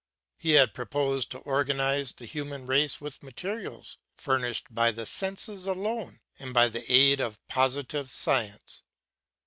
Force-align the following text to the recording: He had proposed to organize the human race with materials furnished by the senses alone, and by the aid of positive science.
He 0.39 0.53
had 0.53 0.73
proposed 0.73 1.29
to 1.29 1.37
organize 1.37 2.11
the 2.11 2.25
human 2.25 2.65
race 2.65 2.99
with 2.99 3.21
materials 3.21 3.99
furnished 4.17 4.73
by 4.73 4.89
the 4.91 5.05
senses 5.05 5.67
alone, 5.67 6.21
and 6.39 6.55
by 6.55 6.69
the 6.69 6.91
aid 6.91 7.19
of 7.19 7.37
positive 7.47 8.09
science. 8.09 8.81